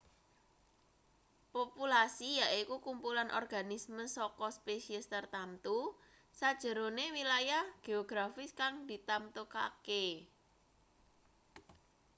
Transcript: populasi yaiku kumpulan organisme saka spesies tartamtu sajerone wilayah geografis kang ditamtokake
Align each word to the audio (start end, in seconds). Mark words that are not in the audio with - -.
populasi 1.55 2.29
yaiku 2.41 2.75
kumpulan 2.85 3.29
organisme 3.39 4.03
saka 4.15 4.47
spesies 4.57 5.05
tartamtu 5.13 5.77
sajerone 6.39 7.05
wilayah 7.17 7.65
geografis 7.85 8.51
kang 8.59 8.73
ditamtokake 8.89 10.03